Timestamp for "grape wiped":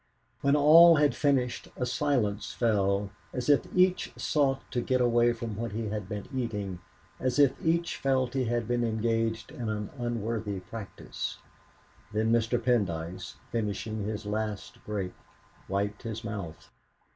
14.87-16.01